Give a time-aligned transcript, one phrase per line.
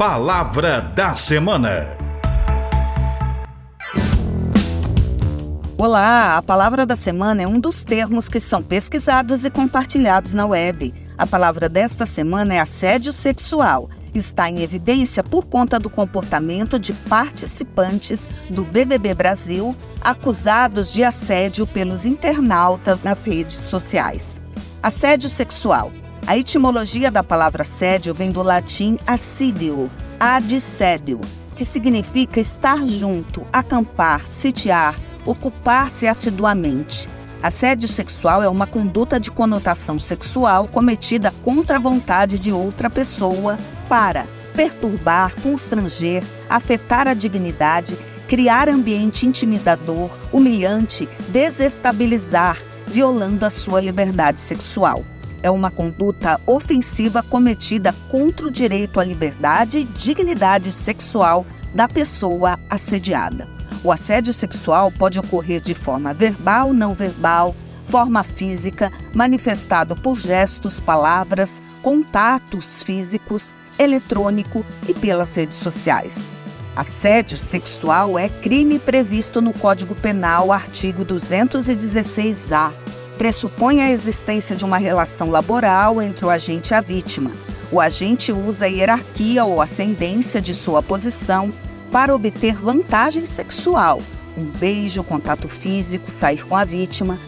[0.00, 1.94] Palavra da Semana.
[5.76, 10.46] Olá, a palavra da semana é um dos termos que são pesquisados e compartilhados na
[10.46, 10.94] web.
[11.18, 13.90] A palavra desta semana é assédio sexual.
[14.14, 21.66] Está em evidência por conta do comportamento de participantes do BBB Brasil acusados de assédio
[21.66, 24.40] pelos internautas nas redes sociais.
[24.82, 25.92] Assédio sexual
[26.26, 31.20] a etimologia da palavra assédio vem do latim assídio, adsédio,
[31.56, 37.08] que significa estar junto, acampar, sitiar, ocupar-se assiduamente.
[37.42, 43.58] Assédio sexual é uma conduta de conotação sexual cometida contra a vontade de outra pessoa
[43.88, 47.96] para perturbar, constranger, afetar a dignidade,
[48.28, 55.04] criar ambiente intimidador, humilhante, desestabilizar, violando a sua liberdade sexual
[55.42, 62.58] é uma conduta ofensiva cometida contra o direito à liberdade e dignidade sexual da pessoa
[62.68, 63.48] assediada.
[63.82, 70.78] O assédio sexual pode ocorrer de forma verbal, não verbal, forma física, manifestado por gestos,
[70.78, 76.32] palavras, contatos físicos, eletrônico e pelas redes sociais.
[76.76, 82.89] Assédio sexual é crime previsto no Código Penal, artigo 216-A
[83.20, 87.30] pressupõe a existência de uma relação laboral entre o agente e a vítima.
[87.70, 91.52] O agente usa a hierarquia ou ascendência de sua posição
[91.92, 94.00] para obter vantagem sexual,
[94.38, 97.20] um beijo, contato físico, sair com a vítima.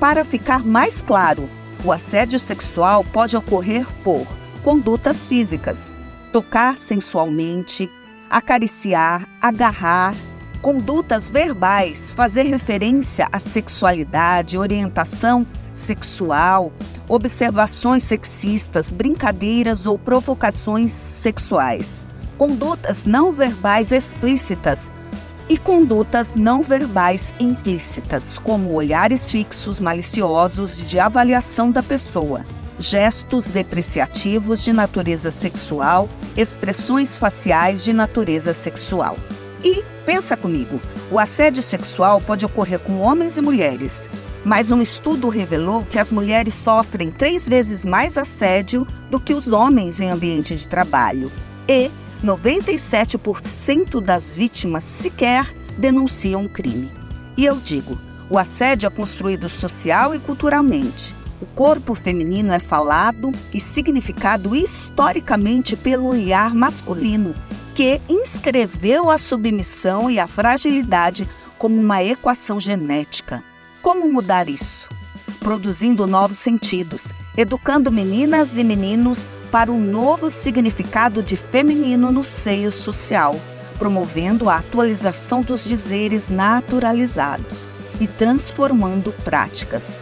[0.00, 1.46] Para ficar mais claro,
[1.84, 4.26] o assédio sexual pode ocorrer por
[4.62, 5.94] condutas físicas,
[6.32, 7.90] tocar sensualmente,
[8.30, 10.14] acariciar, agarrar,
[10.64, 16.72] Condutas verbais, fazer referência à sexualidade, orientação sexual,
[17.06, 22.06] observações sexistas, brincadeiras ou provocações sexuais.
[22.38, 24.90] Condutas não verbais explícitas
[25.50, 32.42] e condutas não verbais implícitas, como olhares fixos maliciosos de avaliação da pessoa,
[32.78, 39.18] gestos depreciativos de natureza sexual, expressões faciais de natureza sexual.
[39.64, 40.78] E pensa comigo,
[41.10, 44.10] o assédio sexual pode ocorrer com homens e mulheres,
[44.44, 49.48] mas um estudo revelou que as mulheres sofrem três vezes mais assédio do que os
[49.48, 51.32] homens em ambiente de trabalho.
[51.66, 51.90] E
[52.22, 56.92] 97% das vítimas sequer denunciam um crime.
[57.34, 57.98] E eu digo,
[58.28, 61.14] o assédio é construído social e culturalmente.
[61.40, 67.34] O corpo feminino é falado e significado historicamente pelo olhar masculino
[67.74, 73.42] que inscreveu a submissão e a fragilidade como uma equação genética.
[73.82, 74.88] Como mudar isso?
[75.40, 82.70] Produzindo novos sentidos, educando meninas e meninos para um novo significado de feminino no seio
[82.70, 83.40] social,
[83.76, 87.66] promovendo a atualização dos dizeres naturalizados
[88.00, 90.00] e transformando práticas.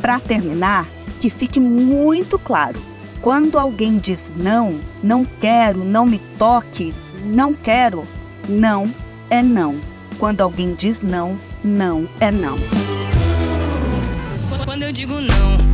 [0.00, 0.86] Para terminar,
[1.20, 2.80] que fique muito claro:
[3.22, 8.06] quando alguém diz não, não quero, não me toque, não quero,
[8.48, 8.92] não
[9.30, 9.80] é não.
[10.18, 12.56] Quando alguém diz não, não é não.
[14.64, 15.73] Quando eu digo não.